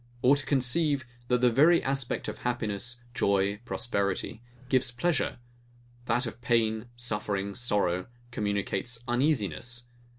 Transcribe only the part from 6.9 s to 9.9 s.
suffering, sorrow, communicates uneasiness?